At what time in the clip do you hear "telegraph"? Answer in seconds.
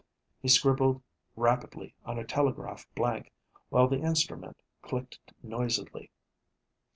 2.25-2.87